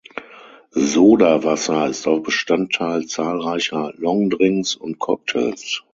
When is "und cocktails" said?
4.73-5.83